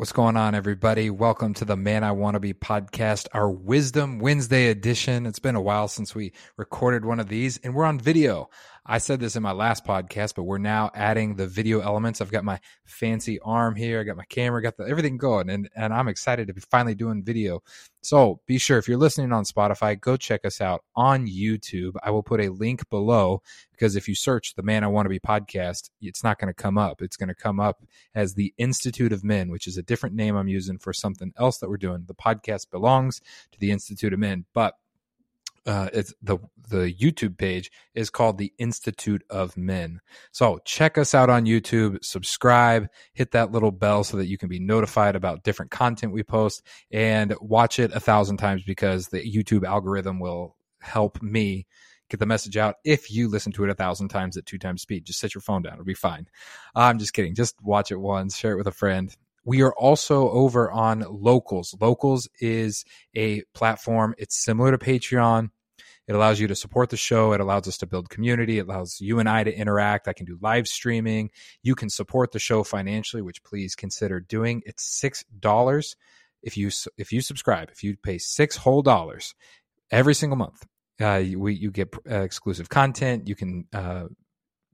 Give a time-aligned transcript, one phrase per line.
[0.00, 1.10] What's going on, everybody?
[1.10, 5.26] Welcome to the Man I Want to Be podcast, our Wisdom Wednesday edition.
[5.26, 8.48] It's been a while since we recorded one of these, and we're on video.
[8.86, 12.20] I said this in my last podcast, but we're now adding the video elements.
[12.20, 15.68] I've got my fancy arm here, I got my camera, got the, everything going, and
[15.76, 17.62] and I'm excited to be finally doing video.
[18.02, 21.96] So be sure if you're listening on Spotify, go check us out on YouTube.
[22.02, 25.10] I will put a link below because if you search the Man I Want to
[25.10, 27.02] Be podcast, it's not going to come up.
[27.02, 27.82] It's going to come up
[28.14, 31.58] as the Institute of Men, which is a different name I'm using for something else
[31.58, 32.04] that we're doing.
[32.06, 33.20] The podcast belongs
[33.52, 34.74] to the Institute of Men, but
[35.66, 36.38] uh, it's the
[36.68, 40.00] the YouTube page is called the Institute of Men.
[40.32, 44.48] So check us out on YouTube, subscribe, hit that little bell so that you can
[44.48, 49.20] be notified about different content we post, and watch it a thousand times because the
[49.20, 51.66] YouTube algorithm will help me
[52.08, 54.82] get the message out if you listen to it a thousand times at two times
[54.82, 55.04] speed.
[55.04, 56.26] Just set your phone down; it'll be fine.
[56.74, 57.34] I'm just kidding.
[57.34, 61.74] Just watch it once, share it with a friend, we are also over on Locals.
[61.80, 64.14] Locals is a platform.
[64.18, 65.50] It's similar to Patreon.
[66.06, 67.32] It allows you to support the show.
[67.32, 68.58] It allows us to build community.
[68.58, 70.08] It allows you and I to interact.
[70.08, 71.30] I can do live streaming.
[71.62, 74.62] You can support the show financially, which please consider doing.
[74.66, 75.94] It's six dollars
[76.42, 77.70] if you if you subscribe.
[77.70, 79.34] If you pay six whole dollars
[79.90, 80.66] every single month,
[81.00, 83.28] uh, we, you get uh, exclusive content.
[83.28, 84.06] You can uh,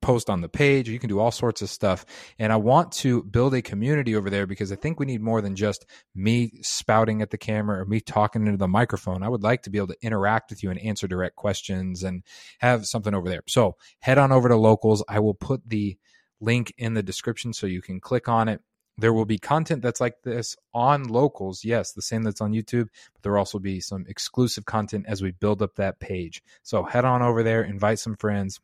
[0.00, 0.89] post on the page.
[0.89, 2.05] You can do all sorts of stuff.
[2.39, 5.41] And I want to build a community over there because I think we need more
[5.41, 9.22] than just me spouting at the camera or me talking into the microphone.
[9.22, 12.22] I would like to be able to interact with you and answer direct questions and
[12.58, 13.42] have something over there.
[13.48, 15.05] So head on over to locals.
[15.08, 15.97] I will put the
[16.41, 18.60] link in the description so you can click on it.
[18.98, 21.64] There will be content that's like this on locals.
[21.64, 25.20] Yes, the same that's on YouTube, but there will also be some exclusive content as
[25.20, 26.42] we build up that page.
[26.62, 28.58] So head on over there, invite some friends,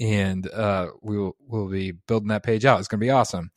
[0.00, 2.78] and uh, we'll we'll be building that page out.
[2.78, 3.50] It's going to be awesome.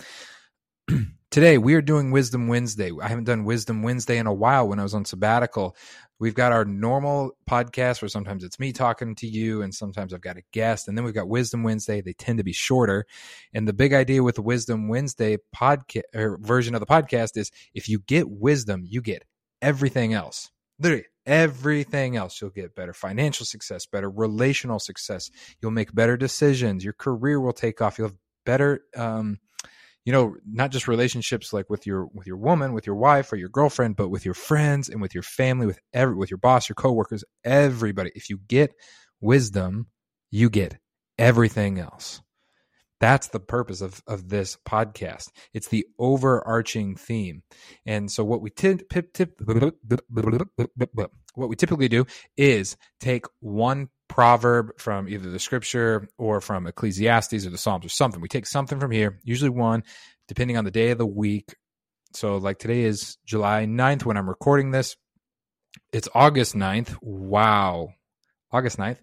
[1.32, 2.92] Today we are doing Wisdom Wednesday.
[3.02, 4.68] I haven't done Wisdom Wednesday in a while.
[4.68, 5.78] When I was on sabbatical,
[6.20, 10.22] we've got our normal podcast where sometimes it's me talking to you, and sometimes I've
[10.22, 12.02] got a guest, and then we've got Wisdom Wednesday.
[12.02, 13.06] They tend to be shorter,
[13.54, 17.88] and the big idea with the Wisdom Wednesday podcast version of the podcast is if
[17.88, 19.24] you get wisdom, you get
[19.62, 20.52] everything else.
[20.82, 22.42] Literally everything else.
[22.42, 25.30] You'll get better financial success, better relational success.
[25.62, 26.84] You'll make better decisions.
[26.84, 27.98] Your career will take off.
[27.98, 29.40] You'll have better, um,
[30.04, 33.36] you know, not just relationships like with your with your woman, with your wife or
[33.36, 36.68] your girlfriend, but with your friends and with your family, with every with your boss,
[36.68, 38.12] your coworkers, everybody.
[38.16, 38.74] If you get
[39.20, 39.88] wisdom,
[40.32, 40.80] you get
[41.20, 42.22] everything else.
[43.02, 45.32] That's the purpose of, of this podcast.
[45.56, 47.42] It's the overarching theme.
[47.84, 49.42] And so what we tip, tip,
[51.34, 52.06] what we typically do
[52.38, 57.90] is take one proverb from either the scripture or from Ecclesiastes or the Psalms or
[57.90, 58.22] something.
[58.22, 59.84] We take something from here, usually one,
[60.28, 61.56] depending on the day of the week.
[62.14, 64.96] So like today is July 9th when I'm recording this.
[65.92, 66.96] It's August 9th.
[67.02, 67.94] Wow.
[68.52, 69.00] August 9th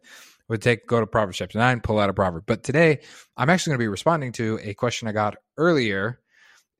[0.48, 2.44] would take go to Proverbs chapter nine, pull out a proverb.
[2.46, 3.00] But today,
[3.36, 6.20] I'm actually going to be responding to a question I got earlier,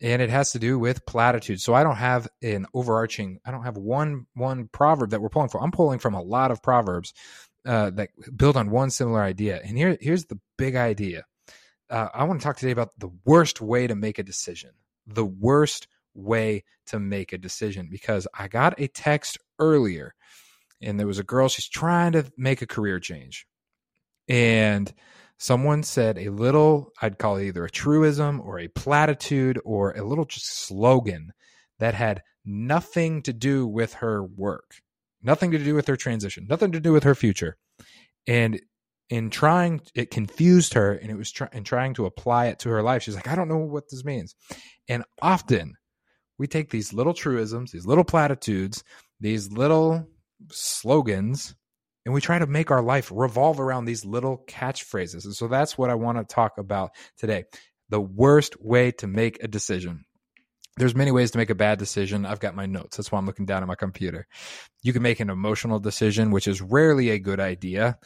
[0.01, 1.65] and it has to do with platitudes.
[1.65, 3.41] So I don't have an overarching.
[3.45, 5.65] I don't have one one proverb that we're pulling from.
[5.65, 7.13] I'm pulling from a lot of proverbs
[7.67, 9.61] uh, that build on one similar idea.
[9.63, 11.25] And here here's the big idea.
[11.91, 14.71] Uh, I want to talk today about the worst way to make a decision.
[15.07, 20.15] The worst way to make a decision because I got a text earlier
[20.81, 23.47] and there was a girl she's trying to make a career change
[24.29, 24.93] and
[25.39, 30.05] someone said a little i'd call it either a truism or a platitude or a
[30.05, 31.33] little just slogan
[31.79, 34.75] that had nothing to do with her work
[35.23, 37.57] nothing to do with her transition nothing to do with her future.
[38.27, 38.61] And
[39.11, 42.69] in trying it confused her and it was try, in trying to apply it to
[42.69, 43.03] her life.
[43.03, 44.35] She's like i don't know what this means.
[44.89, 45.75] And often
[46.39, 48.85] we take these little truisms these little platitudes
[49.21, 50.07] these little
[50.51, 51.55] slogans
[52.05, 55.25] and we try to make our life revolve around these little catchphrases.
[55.25, 57.45] And so that's what I want to talk about today.
[57.91, 60.05] The worst way to make a decision.
[60.77, 62.25] There's many ways to make a bad decision.
[62.25, 62.97] I've got my notes.
[62.97, 64.27] That's why I'm looking down at my computer.
[64.83, 67.99] You can make an emotional decision, which is rarely a good idea.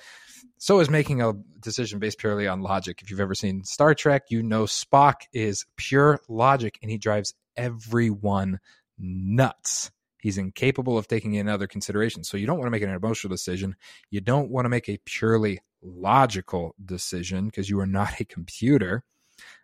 [0.56, 3.02] So is making a decision based purely on logic.
[3.02, 7.34] If you've ever seen Star Trek, you know Spock is pure logic and he drives
[7.56, 8.60] everyone
[8.98, 9.90] nuts.
[10.22, 12.28] He's incapable of taking in other considerations.
[12.28, 13.74] So you don't want to make an emotional decision.
[14.10, 19.02] You don't want to make a purely logical decision because you are not a computer,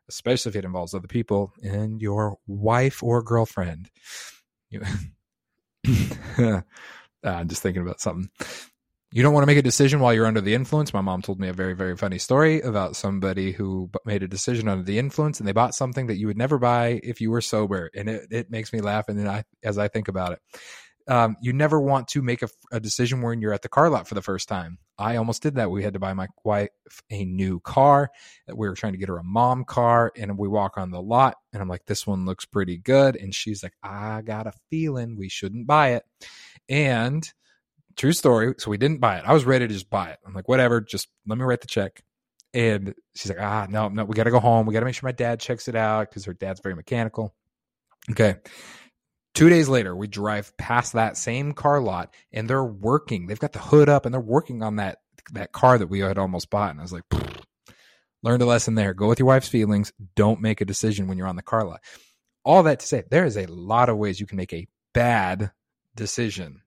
[0.09, 3.89] especially if it involves other people and your wife or girlfriend.
[7.25, 8.31] Uh, I'm just thinking about something.
[9.11, 10.93] You don't want to make a decision while you're under the influence.
[10.93, 14.69] My mom told me a very, very funny story about somebody who made a decision
[14.69, 17.41] under the influence and they bought something that you would never buy if you were
[17.41, 17.91] sober.
[17.95, 19.09] And it, it makes me laugh.
[19.09, 20.41] And then I, as I think about it,
[21.09, 24.07] um, you never want to make a, a, decision when you're at the car lot
[24.07, 24.77] for the first time.
[24.99, 25.71] I almost did that.
[25.71, 26.69] We had to buy my wife
[27.11, 28.11] a new car.
[28.47, 31.37] We were trying to get her a mom car, and we walk on the lot,
[31.55, 35.17] and I'm like, "This one looks pretty good," and she's like, "I got a feeling
[35.17, 36.03] we shouldn't buy it."
[36.69, 37.27] And
[37.99, 38.55] true story.
[38.59, 39.25] So we didn't buy it.
[39.27, 40.19] I was ready to just buy it.
[40.27, 42.03] I'm like, whatever, just let me write the check.
[42.55, 44.65] And she's like, ah, no, no, we got to go home.
[44.65, 47.35] We got to make sure my dad checks it out because her dad's very mechanical.
[48.11, 48.37] Okay.
[49.35, 53.27] Two days later, we drive past that same car lot and they're working.
[53.27, 54.99] They've got the hood up and they're working on that
[55.33, 56.71] that car that we had almost bought.
[56.71, 57.05] And I was like,
[58.23, 58.95] learned a lesson there.
[58.95, 59.93] Go with your wife's feelings.
[60.17, 61.81] Don't make a decision when you're on the car lot.
[62.45, 65.53] All that to say, there is a lot of ways you can make a bad
[65.95, 66.63] decision.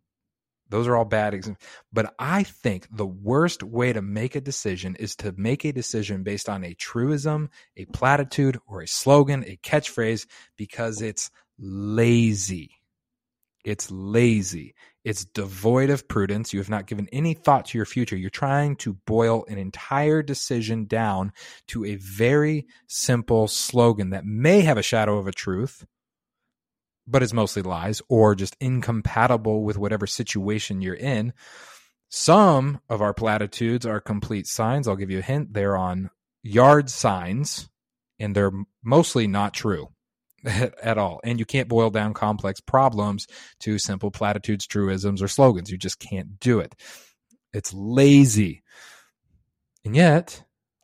[0.72, 1.64] Those are all bad examples.
[1.94, 6.24] But I think the worst way to make a decision is to make a decision
[6.24, 10.26] based on a truism, a platitude, or a slogan, a catchphrase,
[10.58, 11.30] because it's
[11.60, 12.72] lazy.
[13.64, 14.74] It's lazy.
[15.04, 16.54] It's devoid of prudence.
[16.54, 18.16] You have not given any thought to your future.
[18.16, 21.34] You're trying to boil an entire decision down
[21.68, 25.86] to a very simple slogan that may have a shadow of a truth,
[27.12, 31.34] but it's mostly lies or just incompatible with whatever situation you're in.
[32.10, 34.88] Some of our platitudes are complete signs.
[34.88, 35.54] I'll give you a hint.
[35.54, 36.10] They're on
[36.44, 37.70] yard signs
[38.20, 38.52] and they're
[38.84, 39.90] mostly not true
[40.46, 41.20] at all.
[41.24, 43.28] And you can't boil down complex problems
[43.60, 45.70] to simple platitudes, truisms, or slogans.
[45.70, 46.76] You just can't do it.
[47.54, 48.64] It's lazy.
[49.86, 50.44] And yet,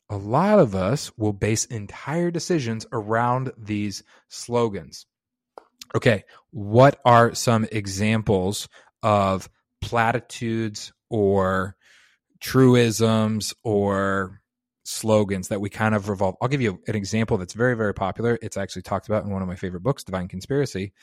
[0.10, 5.06] a lot of us will base entire decisions around these slogans.
[5.96, 8.68] Okay, what are some examples
[9.04, 9.50] of
[9.82, 11.76] platitudes or
[12.40, 14.42] truisms or
[14.88, 16.36] slogans that we kind of revolve.
[16.42, 18.40] I'll give you an example that's very, very popular.
[18.42, 20.94] It's actually talked about in one of my favorite books, Divine Conspiracy.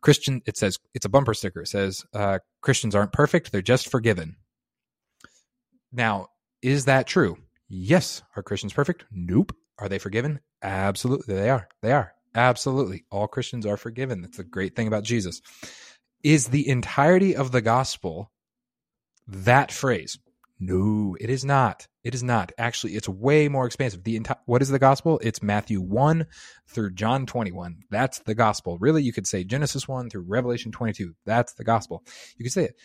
[0.00, 1.60] Christian, it says, it's a bumper sticker.
[1.60, 4.36] It says, uh, Christians aren't perfect, they're just forgiven.
[5.92, 6.28] Now,
[6.62, 7.36] is that true?
[7.68, 8.22] Yes.
[8.34, 9.04] Are Christians perfect?
[9.12, 9.54] Nope.
[9.78, 10.40] Are they forgiven?
[10.62, 11.34] Absolutely.
[11.34, 11.68] They are.
[11.82, 12.12] They are.
[12.34, 13.04] Absolutely.
[13.10, 14.22] All Christians are forgiven.
[14.22, 15.40] That's the great thing about Jesus.
[16.22, 18.32] Is the entirety of the gospel
[19.26, 20.18] that phrase?
[20.58, 21.88] No, it is not.
[22.04, 22.52] It is not.
[22.58, 24.04] Actually, it's way more expansive.
[24.04, 25.20] The entire what is the gospel?
[25.22, 26.26] It's Matthew 1
[26.68, 27.80] through John 21.
[27.90, 28.78] That's the gospel.
[28.78, 31.14] Really, you could say Genesis 1 through Revelation 22.
[31.26, 32.02] That's the gospel.
[32.36, 32.76] You could say it.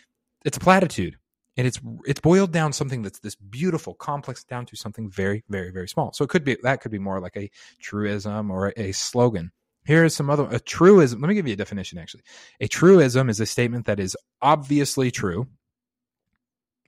[0.45, 1.17] It's a platitude.
[1.59, 5.71] And it's it's boiled down something that's this beautiful, complex down to something very, very,
[5.71, 6.13] very small.
[6.13, 7.51] So it could be that could be more like a
[7.81, 9.51] truism or a, a slogan.
[9.85, 11.19] Here is some other a truism.
[11.19, 12.23] Let me give you a definition actually.
[12.61, 15.47] A truism is a statement that is obviously true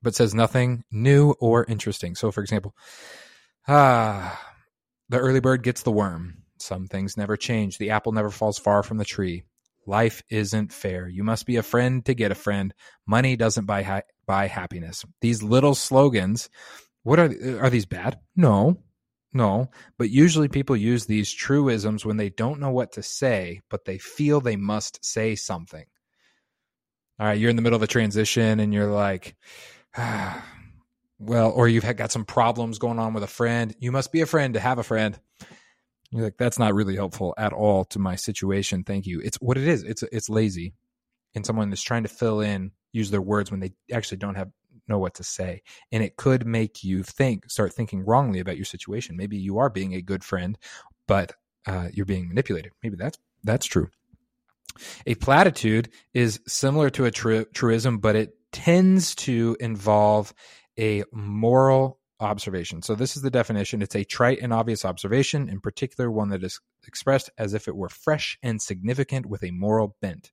[0.02, 2.16] but says nothing new or interesting.
[2.16, 2.74] So, for example,
[3.68, 4.40] ah,
[5.10, 6.44] the early bird gets the worm.
[6.60, 7.78] Some things never change.
[7.78, 9.44] The apple never falls far from the tree.
[9.92, 11.06] Life isn't fair.
[11.10, 12.74] You must be a friend to get a friend.
[13.06, 15.04] Money doesn't buy ha- buy happiness.
[15.20, 16.50] These little slogans,
[17.04, 18.18] what are are these bad?
[18.34, 18.78] No.
[19.34, 23.84] No, but usually people use these truisms when they don't know what to say, but
[23.84, 25.86] they feel they must say something.
[27.20, 29.36] All right, you're in the middle of a transition and you're like,
[29.98, 30.42] ah,
[31.20, 33.76] well, or you've got some problems going on with a friend.
[33.80, 35.20] You must be a friend to have a friend.
[36.12, 38.84] You're like, that's not really helpful at all to my situation.
[38.84, 39.22] Thank you.
[39.22, 39.84] It's what it is.
[39.84, 40.74] It's it's lazy,
[41.34, 44.52] and someone is trying to fill in, use their words when they actually don't have
[44.88, 48.66] know what to say, and it could make you think, start thinking wrongly about your
[48.66, 49.16] situation.
[49.16, 50.58] Maybe you are being a good friend,
[51.08, 51.34] but
[51.66, 52.74] uh, you're being manipulated.
[52.84, 53.90] Maybe that's that's true.
[55.06, 60.34] A platitude is similar to a tru- truism, but it tends to involve
[60.78, 62.82] a moral observation.
[62.82, 66.44] So, this is the definition it's a trite and obvious observation, in particular, one that
[66.44, 70.32] is expressed as if it were fresh and significant with a moral bent.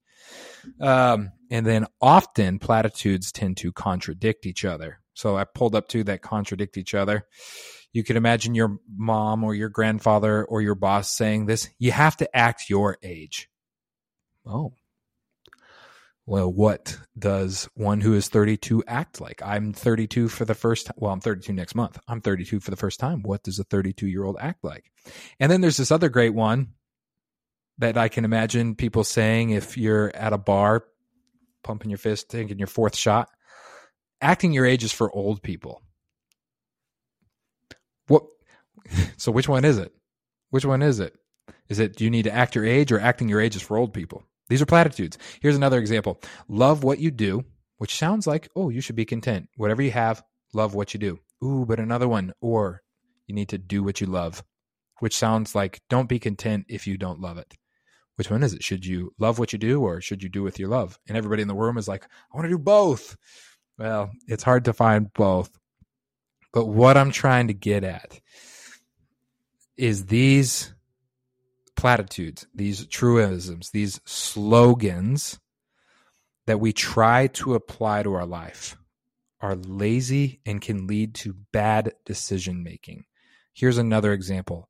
[0.80, 5.00] Um, and then often platitudes tend to contradict each other.
[5.14, 7.26] So, I pulled up two that contradict each other.
[7.92, 12.16] You could imagine your mom or your grandfather or your boss saying this you have
[12.18, 13.48] to act your age.
[14.46, 14.74] Oh,
[16.28, 19.40] well, what does one who is 32 act like?
[19.42, 20.90] I'm 32 for the first.
[20.96, 21.98] Well, I'm 32 next month.
[22.06, 23.22] I'm 32 for the first time.
[23.22, 24.92] What does a 32 year old act like?
[25.40, 26.74] And then there's this other great one
[27.78, 30.84] that I can imagine people saying if you're at a bar,
[31.64, 33.30] pumping your fist, taking your fourth shot.
[34.20, 35.80] Acting your age is for old people.
[38.06, 38.24] What?
[39.16, 39.92] So which one is it?
[40.50, 41.16] Which one is it?
[41.70, 43.78] Is it do you need to act your age or acting your age is for
[43.78, 44.24] old people?
[44.48, 45.18] These are platitudes.
[45.40, 46.20] Here's another example.
[46.48, 47.44] Love what you do,
[47.78, 49.48] which sounds like, oh, you should be content.
[49.56, 50.22] Whatever you have,
[50.54, 51.18] love what you do.
[51.44, 52.82] Ooh, but another one, or
[53.26, 54.42] you need to do what you love,
[55.00, 57.54] which sounds like don't be content if you don't love it.
[58.16, 58.64] Which one is it?
[58.64, 60.98] Should you love what you do or should you do with your love?
[61.06, 63.16] And everybody in the room is like, I want to do both.
[63.78, 65.50] Well, it's hard to find both.
[66.52, 68.18] But what I'm trying to get at
[69.76, 70.74] is these
[71.78, 75.38] platitudes, these truisms, these slogans
[76.48, 78.76] that we try to apply to our life
[79.40, 83.04] are lazy and can lead to bad decision making.
[83.54, 84.68] Here's another example.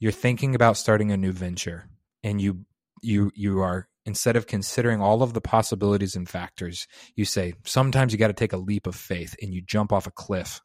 [0.00, 1.88] You're thinking about starting a new venture
[2.24, 2.66] and you
[3.02, 8.12] you you are instead of considering all of the possibilities and factors, you say sometimes
[8.12, 10.60] you got to take a leap of faith and you jump off a cliff.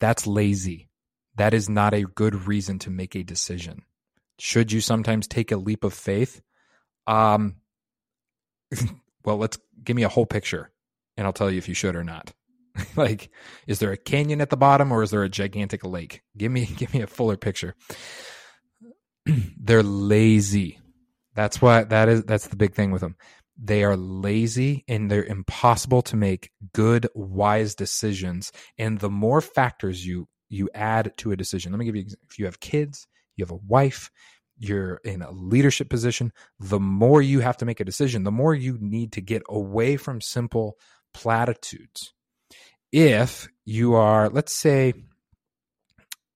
[0.00, 0.88] That's lazy.
[1.36, 3.82] That is not a good reason to make a decision.
[4.38, 6.42] Should you sometimes take a leap of faith?
[7.06, 7.56] Um,
[9.24, 10.70] well, let's give me a whole picture
[11.16, 12.32] and I'll tell you if you should or not.
[12.96, 13.30] like,
[13.66, 16.22] is there a canyon at the bottom or is there a gigantic lake?
[16.36, 17.74] Give me, give me a fuller picture.
[19.56, 20.78] They're lazy.
[21.34, 22.24] That's what that is.
[22.24, 23.16] That's the big thing with them.
[23.56, 28.52] They are lazy and they're impossible to make good, wise decisions.
[28.78, 32.04] And the more factors you you add to a decision, let me give you.
[32.28, 34.10] If you have kids, you have a wife,
[34.58, 38.54] you're in a leadership position, the more you have to make a decision, the more
[38.54, 40.76] you need to get away from simple
[41.12, 42.12] platitudes.
[42.92, 44.94] If you are, let's say,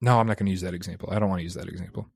[0.01, 1.09] no, I'm not going to use that example.
[1.11, 2.09] I don't want to use that example.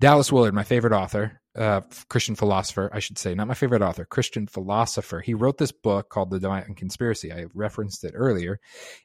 [0.00, 4.04] Dallas Willard, my favorite author, uh, Christian philosopher, I should say, not my favorite author,
[4.04, 5.20] Christian philosopher.
[5.20, 7.32] He wrote this book called The Divine Conspiracy.
[7.32, 8.60] I referenced it earlier.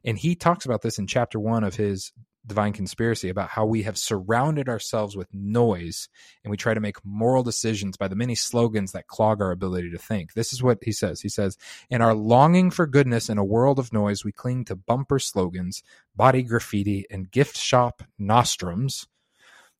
[0.06, 2.14] And he talks about this in chapter one of his
[2.46, 6.10] divine conspiracy about how we have surrounded ourselves with noise
[6.44, 9.90] and we try to make moral decisions by the many slogans that clog our ability
[9.92, 10.34] to think.
[10.34, 11.22] This is what he says.
[11.22, 11.58] He says,
[11.90, 15.84] In our longing for goodness in a world of noise, we cling to bumper slogans,
[16.16, 19.08] body graffiti, and gift shop nostrums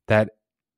[0.08, 0.30] that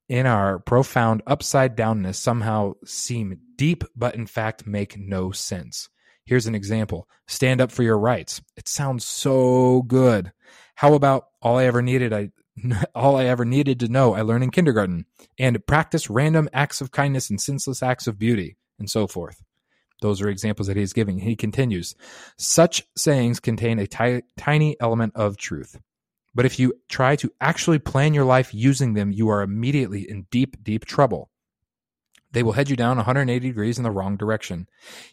[0.08, 5.90] in our profound upside downness somehow seem deep, but in fact make no sense.
[6.26, 8.42] Here's an example stand up for your rights.
[8.58, 10.32] It sounds so good.
[10.76, 12.14] How about all I ever needed?
[12.14, 12.32] I
[12.96, 15.06] all I ever needed to know I learned in kindergarten
[15.38, 19.44] and practice random acts of kindness and senseless acts of beauty and so forth.
[20.02, 21.20] Those are examples that he's giving.
[21.20, 21.96] He continues,
[22.38, 25.80] such sayings contain a t- tiny element of truth.
[26.36, 30.28] But if you try to actually plan your life using them, you are immediately in
[30.30, 31.32] deep, deep trouble.
[32.34, 34.68] They will head you down 180 degrees in the wrong direction.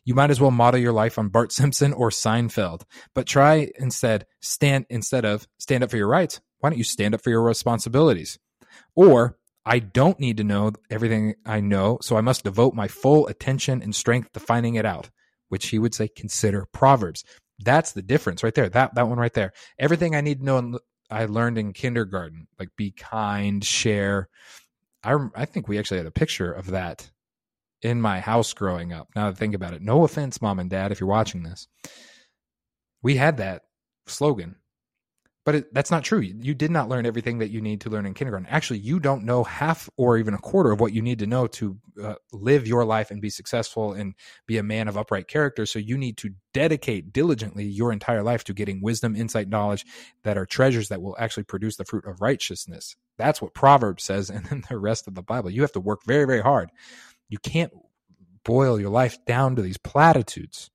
[0.05, 2.83] You might as well model your life on Bart Simpson or Seinfeld,
[3.15, 6.41] but try instead stand instead of stand up for your rights.
[6.59, 8.41] Why don't you stand up for your responsibilities?
[8.97, 13.29] Or I don't need to know everything I know, so I must devote my full
[13.29, 15.11] attention and strength to finding it out,
[15.49, 17.25] which he would say consider Proverbs.
[17.61, 18.69] That's the difference right there.
[18.69, 19.53] That that one right there.
[19.79, 20.79] Everything I need to know
[21.13, 24.29] I learned in kindergarten, like be kind, share.
[25.05, 27.11] I I think we actually had a picture of that
[27.83, 29.09] in my house growing up.
[29.15, 31.69] Now that I think about it, no offense, mom and dad, if you're watching this,
[33.03, 33.63] we had that
[34.07, 34.57] slogan,
[35.45, 36.21] but it, that's not true.
[36.21, 38.47] You, did not learn everything that you need to learn in kindergarten.
[38.49, 41.49] Actually, you don't know half or even a quarter of what you need to know
[41.49, 44.15] to uh, live your life and be successful and
[44.47, 45.67] be a man of upright character.
[45.67, 49.85] So you need to dedicate diligently your entire life to getting wisdom, insight, knowledge
[50.23, 52.95] that are treasures that will actually produce the fruit of righteousness.
[53.19, 55.51] That's what Proverbs says, and then the rest of the Bible.
[55.51, 56.71] You have to work very, very hard.
[57.29, 57.73] You can't
[58.45, 60.71] boil your life down to these platitudes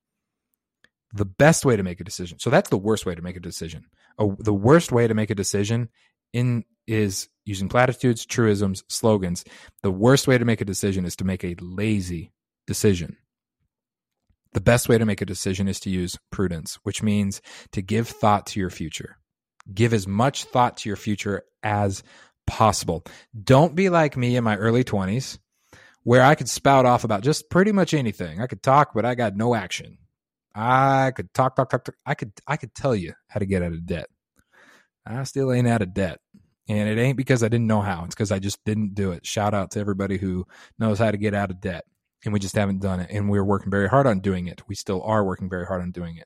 [1.14, 2.40] the best way to make a decision.
[2.40, 3.86] So that's the worst way to make a decision.
[4.18, 5.90] The worst way to make a decision
[6.34, 9.44] in is using platitudes, truisms, slogans.
[9.84, 12.32] The worst way to make a decision is to make a lazy
[12.66, 13.18] decision.
[14.54, 17.42] The best way to make a decision is to use prudence, which means
[17.74, 19.18] to give thought to your future.
[19.74, 22.04] Give as much thought to your future as
[22.48, 23.04] possible.
[23.44, 25.38] Don't be like me in my early 20s
[26.04, 28.40] where I could spout off about just pretty much anything.
[28.40, 29.98] I could talk, but I got no action.
[30.60, 31.96] I could talk, talk, talk, talk.
[32.04, 34.08] I could, I could tell you how to get out of debt.
[35.06, 36.20] I still ain't out of debt.
[36.68, 38.04] And it ain't because I didn't know how.
[38.06, 39.26] It's because I just didn't do it.
[39.26, 40.46] Shout out to everybody who
[40.80, 41.86] knows how to get out of debt.
[42.26, 43.12] And we just haven't done it.
[43.12, 44.64] And we're working very hard on doing it.
[44.68, 46.20] We still are working very hard on doing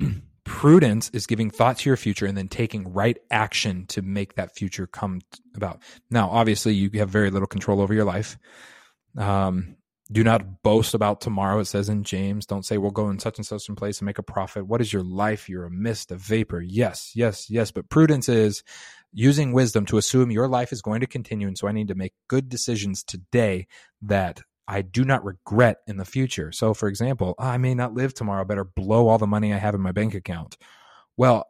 [0.00, 0.22] it.
[0.44, 4.54] Prudence is giving thought to your future and then taking right action to make that
[4.54, 5.22] future come
[5.56, 5.80] about.
[6.10, 8.36] Now, obviously, you have very little control over your life.
[9.16, 9.76] Um,
[10.10, 11.60] do not boast about tomorrow.
[11.60, 14.06] It says in James, don't say we'll go in such and such a place and
[14.06, 14.66] make a profit.
[14.66, 15.48] What is your life?
[15.48, 16.60] You're a mist, a vapor.
[16.60, 17.70] Yes, yes, yes.
[17.70, 18.62] But prudence is
[19.12, 21.46] using wisdom to assume your life is going to continue.
[21.46, 23.66] And so I need to make good decisions today
[24.02, 26.52] that I do not regret in the future.
[26.52, 28.44] So, for example, ah, I may not live tomorrow.
[28.44, 30.56] Better blow all the money I have in my bank account.
[31.16, 31.46] Well,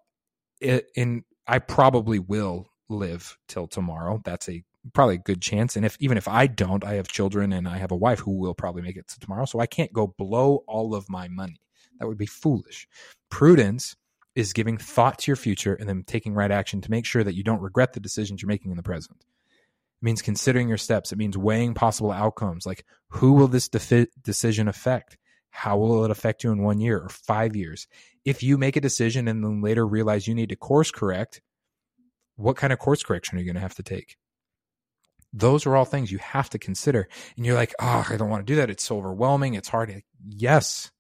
[0.61, 4.21] it, in I probably will live till tomorrow.
[4.25, 5.77] That's a probably a good chance.
[5.77, 8.33] And if even if I don't, I have children and I have a wife who
[8.33, 9.45] will probably make it to tomorrow.
[9.45, 11.61] So I can't go blow all of my money.
[11.99, 12.89] That would be foolish.
[13.31, 13.97] Prudence
[14.35, 17.35] is giving thought to your future and then taking right action to make sure that
[17.35, 19.19] you don't regret the decisions you're making in the present.
[19.21, 21.13] It means considering your steps.
[21.13, 25.19] It means weighing possible outcomes like who will this defi- decision affect?
[25.51, 27.87] How will it affect you in one year or five years?
[28.25, 31.43] If you make a decision and then later realize you need to course correct,
[32.37, 34.17] what kind of course correction are you going to have to take?
[35.33, 37.09] Those are all things you have to consider.
[37.37, 38.71] And you're like, oh, I don't want to do that.
[38.71, 39.55] It's so overwhelming.
[39.55, 40.03] It's hard.
[40.29, 40.91] Yes.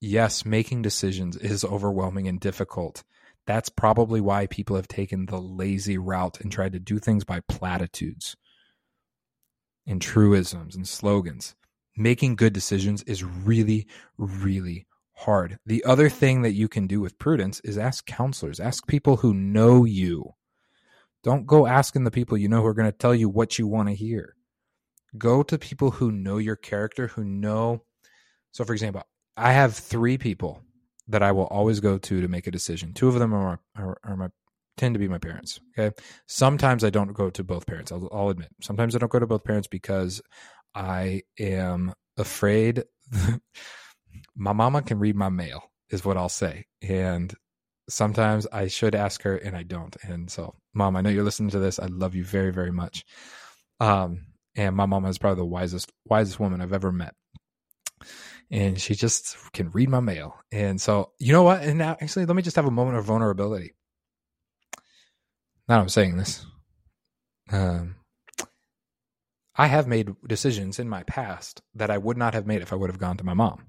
[0.00, 3.02] Yes, making decisions is overwhelming and difficult.
[3.46, 7.40] That's probably why people have taken the lazy route and tried to do things by
[7.48, 8.36] platitudes
[9.86, 11.54] and truisms and slogans.
[11.96, 13.86] Making good decisions is really,
[14.18, 15.58] really hard.
[15.64, 19.32] The other thing that you can do with prudence is ask counselors, ask people who
[19.32, 20.34] know you.
[21.22, 23.66] Don't go asking the people you know who are going to tell you what you
[23.66, 24.36] want to hear.
[25.18, 27.82] Go to people who know your character, who know.
[28.52, 29.02] So, for example,
[29.36, 30.62] I have three people
[31.08, 32.92] that I will always go to to make a decision.
[32.92, 34.28] Two of them are, are, are my
[34.76, 35.58] tend to be my parents.
[35.78, 35.94] Okay.
[36.26, 37.92] Sometimes I don't go to both parents.
[37.92, 38.50] I'll, I'll admit.
[38.60, 40.20] Sometimes I don't go to both parents because
[40.74, 42.84] I am afraid
[44.36, 46.66] my mama can read my mail, is what I'll say.
[46.82, 47.32] And
[47.88, 49.96] sometimes I should ask her and I don't.
[50.02, 51.78] And so, mom, I know you're listening to this.
[51.78, 53.04] I love you very, very much.
[53.80, 54.26] Um,
[54.56, 57.14] and my mom is probably the wisest, wisest woman I've ever met
[58.50, 60.36] and she just can read my mail.
[60.52, 61.62] And so, you know what?
[61.62, 63.74] And now, actually, let me just have a moment of vulnerability.
[65.68, 66.46] Now I'm saying this.
[67.50, 67.96] Um,
[69.56, 72.76] I have made decisions in my past that I would not have made if I
[72.76, 73.66] would have gone to my mom.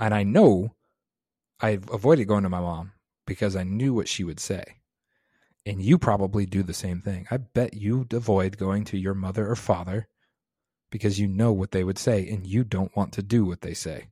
[0.00, 0.74] And I know
[1.60, 2.92] I've avoided going to my mom
[3.26, 4.64] because I knew what she would say.
[5.66, 7.26] And you probably do the same thing.
[7.30, 10.08] I bet you avoid going to your mother or father
[10.90, 13.74] because you know what they would say and you don't want to do what they
[13.74, 14.08] say.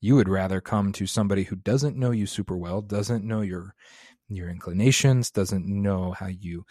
[0.00, 3.74] You would rather come to somebody who doesn't know you super well, doesn't know your
[4.28, 6.64] your inclinations, doesn't know how you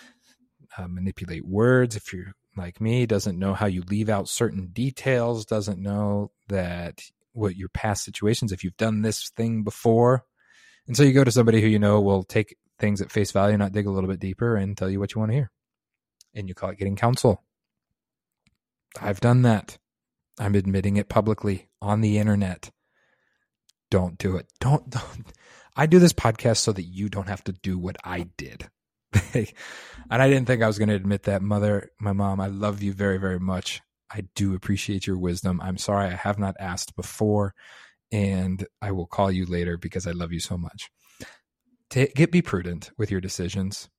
[0.77, 5.45] uh, manipulate words if you're like me, doesn't know how you leave out certain details,
[5.45, 7.01] doesn't know that
[7.33, 10.23] what your past situations if you've done this thing before.
[10.87, 13.57] And so you go to somebody who you know will take things at face value,
[13.57, 15.51] not dig a little bit deeper and tell you what you want to hear.
[16.33, 17.43] And you call it getting counsel.
[18.99, 19.77] I've done that.
[20.39, 22.71] I'm admitting it publicly on the internet.
[23.89, 24.47] Don't do it.
[24.59, 25.31] Don't, don't.
[25.75, 28.69] I do this podcast so that you don't have to do what I did.
[29.33, 29.47] and
[30.09, 31.41] I didn't think I was going to admit that.
[31.41, 33.81] Mother, my mom, I love you very, very much.
[34.13, 35.59] I do appreciate your wisdom.
[35.61, 37.53] I'm sorry I have not asked before,
[38.11, 40.89] and I will call you later because I love you so much.
[41.89, 43.89] Take, get be prudent with your decisions.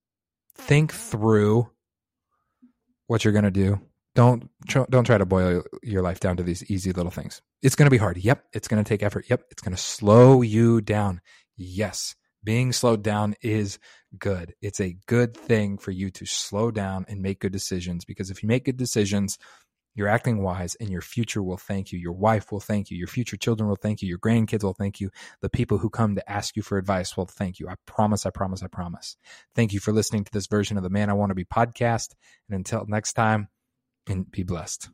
[0.55, 1.11] Think mm-hmm.
[1.11, 1.70] through
[3.07, 3.81] what you're going to do
[4.14, 4.51] don't
[4.90, 7.40] don't try to boil your life down to these easy little things.
[7.62, 8.18] It's going to be hard.
[8.18, 9.27] Yep, it's going to take effort.
[9.29, 11.20] Yep, it's going to slow you down.
[11.57, 13.79] Yes, being slowed down is
[14.18, 14.55] good.
[14.61, 18.42] It's a good thing for you to slow down and make good decisions because if
[18.42, 19.38] you make good decisions,
[19.95, 21.99] you're acting wise and your future will thank you.
[21.99, 22.97] Your wife will thank you.
[22.97, 24.09] Your future children will thank you.
[24.09, 25.11] Your grandkids will thank you.
[25.41, 27.69] The people who come to ask you for advice will thank you.
[27.69, 29.17] I promise, I promise, I promise.
[29.55, 32.15] Thank you for listening to this version of the Man I Want to Be podcast.
[32.49, 33.49] And until next time,
[34.09, 34.89] and be blessed.